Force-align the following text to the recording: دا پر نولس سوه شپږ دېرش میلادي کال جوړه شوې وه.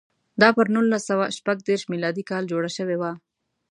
دا 0.41 0.49
پر 0.55 0.67
نولس 0.73 1.03
سوه 1.09 1.25
شپږ 1.37 1.57
دېرش 1.67 1.83
میلادي 1.93 2.23
کال 2.31 2.43
جوړه 2.51 2.69
شوې 2.77 2.97
وه. 3.01 3.11